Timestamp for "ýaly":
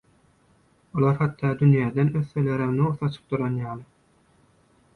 3.67-3.87